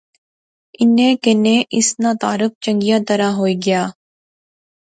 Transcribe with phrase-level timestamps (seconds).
[0.79, 3.83] انیں کنے اس ناں تعارف چنگیا طرح ہوئی گیا